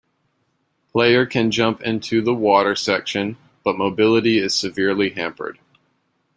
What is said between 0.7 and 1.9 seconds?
Player can jump